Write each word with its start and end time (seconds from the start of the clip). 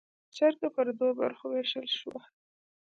جرګه 0.37 0.67
پر 0.75 0.87
دوو 0.99 1.17
برخو 1.19 1.45
ووېشل 1.47 1.87
شوه. 1.99 2.21